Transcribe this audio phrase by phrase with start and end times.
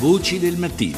[0.00, 0.96] Voci del mattino.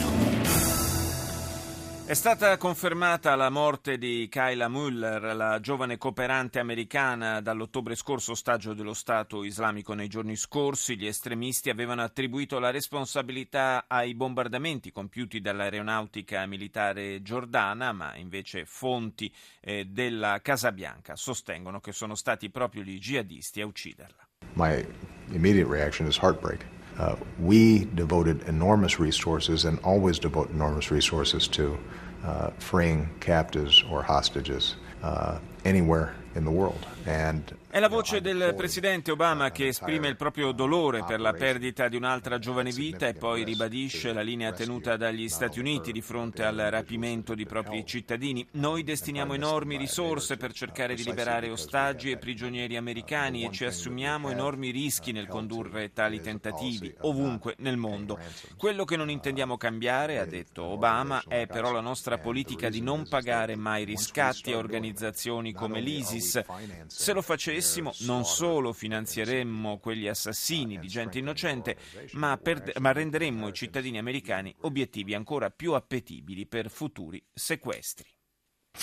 [2.04, 8.74] È stata confermata la morte di Kyla Muller, la giovane cooperante americana dall'ottobre scorso ostaggio
[8.74, 10.98] dello Stato islamico nei giorni scorsi.
[10.98, 19.32] Gli estremisti avevano attribuito la responsabilità ai bombardamenti compiuti dall'aeronautica militare giordana, ma invece fonti
[19.62, 24.28] eh, della Casa Bianca sostengono che sono stati proprio gli jihadisti a ucciderla.
[24.52, 24.86] My
[25.30, 26.79] immediate reaction is heartbreak.
[27.00, 31.78] Uh, we devoted enormous resources and always devote enormous resources to
[32.26, 40.06] uh, freeing captives or hostages uh, anywhere È la voce del presidente Obama che esprime
[40.06, 44.52] il proprio dolore per la perdita di un'altra giovane vita e poi ribadisce la linea
[44.52, 48.46] tenuta dagli Stati Uniti di fronte al rapimento di propri cittadini.
[48.52, 54.30] Noi destiniamo enormi risorse per cercare di liberare ostaggi e prigionieri americani e ci assumiamo
[54.30, 58.18] enormi rischi nel condurre tali tentativi ovunque nel mondo.
[58.56, 63.08] Quello che non intendiamo cambiare, ha detto Obama, è però la nostra politica di non
[63.08, 66.18] pagare mai riscatti a organizzazioni come l'ISIS.
[66.20, 71.76] Se lo facessimo non solo finanzieremmo quegli assassini di gente innocente,
[72.12, 78.19] ma, per, ma renderemmo i cittadini americani obiettivi ancora più appetibili per futuri sequestri.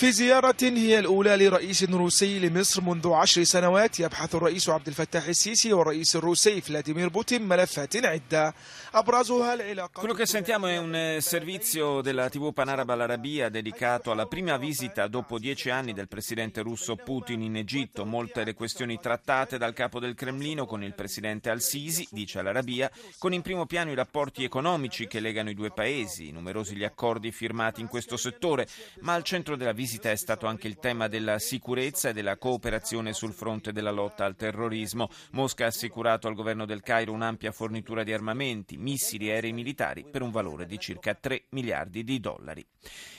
[0.03, 5.73] في زيارة هي الأولى لرئيس روسي لمصر منذ عشر سنوات يبحث الرئيس عبد الفتاح السيسي
[5.73, 8.53] والرئيس الروسي فلاديمير بوتين ملفات عدة
[8.93, 14.57] أبرزها العلاقات Quello che sentiamo è un servizio della TV Panaraba all'Arabia dedicato alla prima
[14.57, 18.03] visita dopo dieci anni del presidente russo Putin in Egitto.
[18.03, 23.31] Molte le questioni trattate dal capo del Cremlino con il presidente al-Sisi, dice all'Arabia, con
[23.31, 27.79] in primo piano i rapporti economici che legano i due paesi, numerosi gli accordi firmati
[27.79, 28.67] in questo settore,
[29.01, 33.12] ma al centro della visita è stato anche il tema della sicurezza e della cooperazione
[33.12, 35.08] sul fronte della lotta al terrorismo.
[35.30, 40.04] Mosca ha assicurato al governo del Cairo un'ampia fornitura di armamenti, missili e aerei militari
[40.04, 42.66] per un valore di circa 3 miliardi di dollari.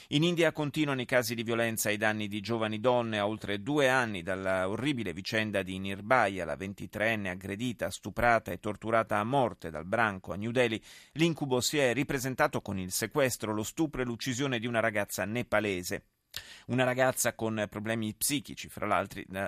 [0.10, 3.88] In India continuano i casi di violenza ai danni di giovani donne a oltre due
[3.88, 9.86] anni dalla orribile vicenda di Nirbhaya, la 23enne aggredita, stuprata e torturata a morte dal
[9.86, 10.84] branco a New Delhi.
[11.14, 16.04] L'incubo si è ripresentato con il sequestro, lo stupro e l'uccisione di una ragazza nepalese.
[16.67, 19.05] Una ragazza con problemi psichici, fra,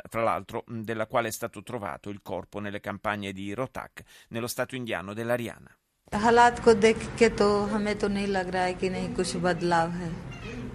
[0.09, 4.77] fra, l'altro, della quale è stato trovato il corpo nelle campagne di Rohtak, nello stato
[4.77, 5.77] indiano dell'Ariana.
[6.15, 9.91] हालात को देख के तो हमें तो नहीं लग रहा है कि नहीं कुछ बदलाव
[9.91, 10.11] है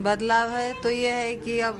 [0.03, 1.77] बदलाव है तो ये है कि अब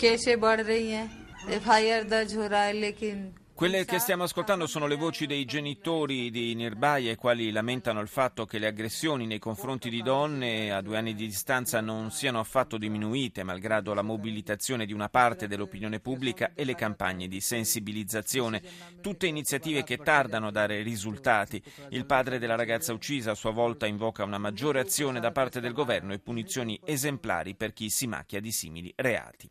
[0.00, 1.06] केसें बढ़ रही हैं
[1.50, 1.68] एफ
[2.08, 6.55] दर्ज हो रहा है लेकिन quelle che stiamo ascoltando sono le voci dei genitori di
[6.55, 10.97] Nirbhaya, i quali lamentano il fatto che le aggressioni nei confronti di donne a due
[10.97, 16.53] anni di distanza non siano affatto diminuite, malgrado la mobilitazione di una parte dell'opinione pubblica
[16.55, 18.63] e le campagne di sensibilizzazione.
[18.99, 21.61] Tutte iniziative che tardano a dare risultati.
[21.89, 25.73] Il padre della ragazza uccisa a sua volta invoca una maggiore azione da parte del
[25.73, 29.47] governo e punizioni esemplari per chi si macchia di simili reati.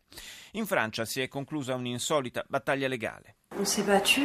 [0.51, 3.37] In Francia si è conclusa un'insolita battaglia legale.
[3.59, 4.21] On s'est battu,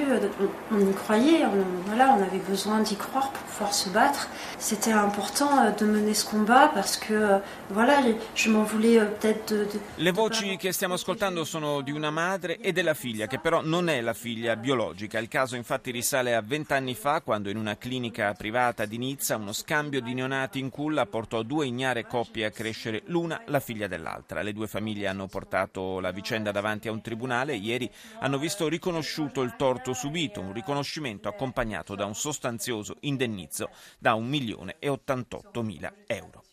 [0.71, 4.29] on y croyait, on, voilà, on avait besoin d'y croire pour pouvoir se battre.
[4.57, 7.99] C'était important de mener ce combat parce que voilà,
[8.37, 12.61] je m'en voulais peut-être de, de, Le voci che stiamo ascoltando sono di una madre
[12.61, 15.19] e della figlia, che però non è la figlia biologica.
[15.19, 19.53] Il caso infatti risale a vent'anni fa, quando in una clinica privata di Nizza uno
[19.53, 24.43] scambio di neonati in culla portò due ignare coppie a crescere l'una la figlia dell'altra.
[24.43, 28.69] Le due famiglie hanno portato la vicenda davanti a un tribunale e ieri hanno visto
[28.69, 34.89] riconosciuto il torto subito, un riconoscimento accompagnato da un sostanzioso indennizzo da 1 milione e
[34.89, 36.45] 88 mila euro.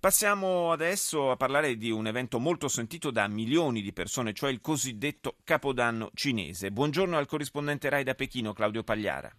[0.00, 4.60] Passiamo adesso a parlare di un evento molto sentito da milioni di persone, cioè il
[4.60, 6.72] cosiddetto Capodanno cinese.
[6.72, 9.32] Buongiorno al corrispondente Rai da Pechino, Claudio Pagliara.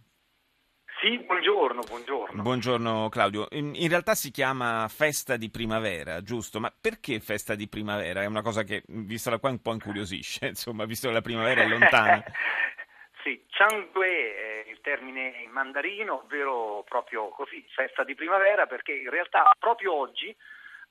[1.04, 2.40] Sì, buongiorno, buongiorno.
[2.40, 3.46] Buongiorno Claudio.
[3.50, 6.60] In, in, realtà si chiama festa di primavera, giusto?
[6.60, 8.22] Ma perché festa di primavera?
[8.22, 11.60] È una cosa che, vista la qua, un po' incuriosisce, insomma, visto che la primavera
[11.60, 12.24] è lontana.
[13.22, 19.10] sì, Changdue è il termine in mandarino, ovvero proprio così, festa di primavera, perché in
[19.10, 20.34] realtà proprio oggi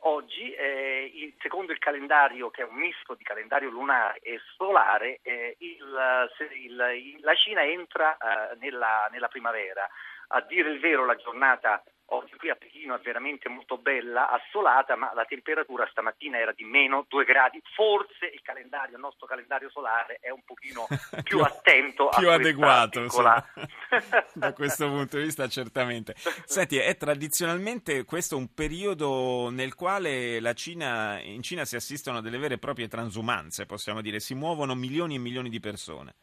[0.06, 5.56] Oggi, eh, secondo il calendario, che è un misto di calendario lunare e solare, eh,
[5.60, 6.30] il,
[6.62, 9.88] il, la Cina entra eh, nella, nella primavera.
[10.30, 14.96] A dire il vero, la giornata Oggi qui a Pechino è veramente molto bella, assolata,
[14.96, 17.62] ma la temperatura stamattina era di meno 2 gradi.
[17.74, 20.86] Forse il calendario, il nostro calendario solare è un pochino
[21.24, 23.44] più, attento più a adeguato piccola...
[24.34, 26.14] da questo punto di vista certamente.
[26.46, 32.22] Senti, è tradizionalmente questo un periodo nel quale la Cina, in Cina si assistono a
[32.22, 36.16] delle vere e proprie transumanze, possiamo dire, si muovono milioni e milioni di persone.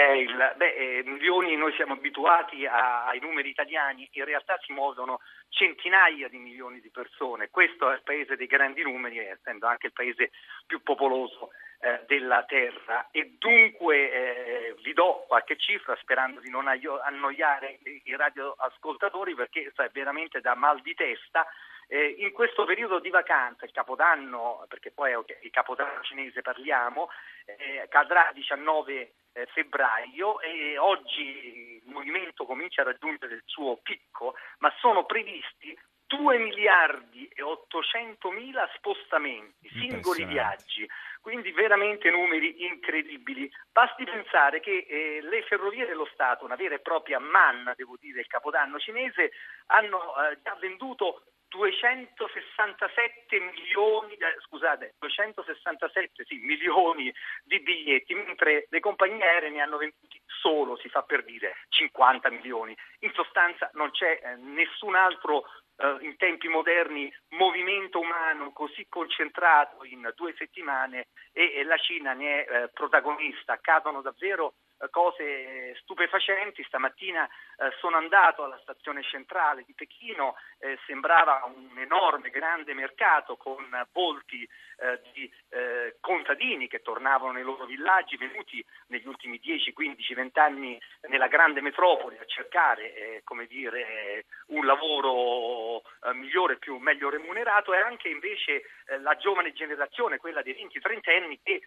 [0.00, 4.72] È Il, beh, eh, milioni, noi siamo abituati a, ai numeri italiani, in realtà si
[4.72, 5.20] muovono
[5.50, 7.50] centinaia di milioni di persone.
[7.50, 10.30] Questo è il paese dei grandi numeri, essendo anche il paese
[10.66, 11.50] più popoloso
[11.80, 13.08] eh, della terra.
[13.10, 19.88] E dunque eh, vi do qualche cifra sperando di non annoiare i radioascoltatori perché è
[19.92, 21.46] veramente da mal di testa.
[21.88, 27.10] Eh, in questo periodo di vacanza, il Capodanno, perché poi è il Capodanno cinese parliamo,
[27.44, 29.12] eh, cadrà 19 eh,
[29.52, 35.76] febbraio e oggi il movimento comincia a raggiungere il suo picco, ma sono previsti
[36.10, 40.84] 2 miliardi e 800 mila spostamenti, singoli viaggi,
[41.20, 43.48] quindi veramente numeri incredibili.
[43.70, 48.20] Basti pensare che eh, le ferrovie dello Stato, una vera e propria manna, devo dire,
[48.20, 49.30] il capodanno cinese,
[49.66, 54.16] hanno eh, già venduto 267 milioni,
[54.46, 57.12] scusate, 267 sì, milioni
[57.44, 62.30] di biglietti, mentre le compagnie aeree ne hanno venduti solo, si fa per dire, 50
[62.30, 62.76] milioni.
[63.00, 65.44] In sostanza non c'è eh, nessun altro
[65.76, 72.44] eh, in tempi moderni movimento umano così concentrato in due settimane e, la Cina ne
[72.44, 73.54] è eh, protagonista.
[73.54, 74.54] Accadono davvero
[74.88, 76.64] cose stupefacenti.
[76.64, 83.36] Stamattina eh, sono andato alla stazione centrale di Pechino, eh, sembrava un enorme, grande mercato
[83.36, 84.48] con volti
[84.78, 90.38] eh, di eh, contadini che tornavano nei loro villaggi, venuti negli ultimi 10, 15, 20
[90.38, 97.74] anni nella grande metropoli a cercare eh, dire, un lavoro eh, migliore, più, meglio remunerato
[97.74, 98.62] e anche invece
[99.00, 101.62] la giovane generazione, quella dei 20-30 anni, che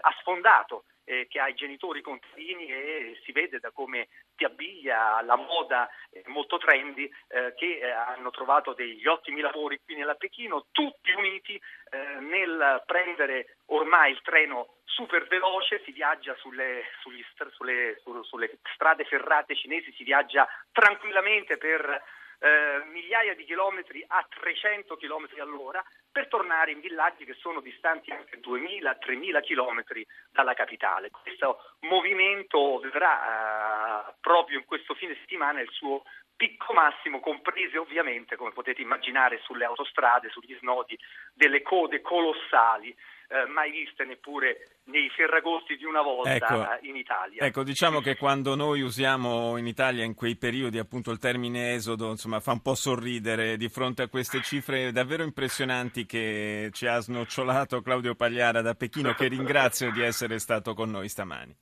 [0.00, 5.36] ha sfondato che ha i genitori contadini e si vede da come ti abbiglia la
[5.36, 10.66] moda eh, molto trendy eh, che eh, hanno trovato degli ottimi lavori qui nella Pechino,
[10.70, 11.60] tutti uniti
[11.90, 19.04] eh, nel prendere ormai il treno super veloce, si viaggia sulle, sugli, sulle, sulle strade
[19.04, 22.02] ferrate cinesi, si viaggia tranquillamente per
[22.42, 28.10] eh, migliaia di chilometri a 300 chilometri all'ora per tornare in villaggi che sono distanti
[28.10, 31.10] anche 2000-3000 chilometri dalla capitale.
[31.10, 36.02] Questo movimento vedrà eh, proprio in questo fine settimana il suo
[36.34, 40.98] picco massimo, comprese ovviamente, come potete immaginare, sulle autostrade, sugli snodi,
[41.32, 42.94] delle code colossali
[43.32, 47.44] eh, mai viste neppure nei ferragosti di una volta ecco, in Italia.
[47.44, 52.10] Ecco, diciamo che quando noi usiamo in Italia in quei periodi appunto il termine esodo,
[52.10, 56.98] insomma, fa un po' sorridere di fronte a queste cifre davvero impressionanti che ci ha
[56.98, 61.56] snocciolato Claudio Pagliara da Pechino, che ringrazio di essere stato con noi stamani.